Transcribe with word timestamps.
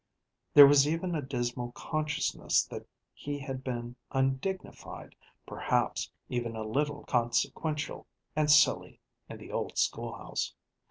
There 0.55 0.65
was 0.65 0.87
even 0.87 1.13
a 1.13 1.21
dismal 1.21 1.73
consciousness 1.73 2.63
that 2.65 2.87
he 3.13 3.37
had 3.37 3.63
been 3.63 3.95
undignified, 4.09 5.13
perhaps 5.45 6.11
even 6.27 6.55
a 6.55 6.63
little 6.65 7.03
consequential 7.03 8.07
and 8.35 8.49
silly, 8.49 8.99
in 9.29 9.37
the 9.37 9.51
old 9.51 9.77
school 9.77 10.13
house. 10.15 10.55